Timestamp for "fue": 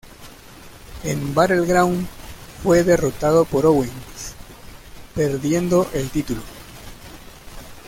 2.63-2.83